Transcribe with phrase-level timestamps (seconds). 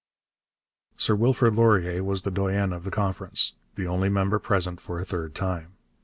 [0.97, 5.05] Sir Wilfrid Laurier was the doyen of the Conference, the only member present for a
[5.05, 5.73] third time.